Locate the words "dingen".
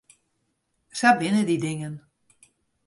1.65-1.95